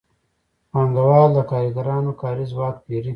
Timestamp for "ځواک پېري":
2.51-3.09